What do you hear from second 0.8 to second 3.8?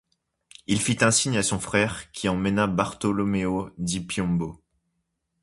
fit un signe à son frère, qui emmena Bartholoméo